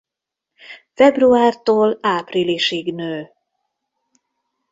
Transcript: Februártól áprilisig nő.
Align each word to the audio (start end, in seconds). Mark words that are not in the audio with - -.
Februártól 0.93 1.97
áprilisig 2.01 2.93
nő. 2.93 3.29